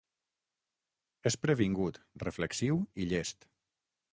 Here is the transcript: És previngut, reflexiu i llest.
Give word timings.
És 1.31 1.37
previngut, 1.45 1.99
reflexiu 2.25 2.81
i 3.05 3.09
llest. 3.13 3.51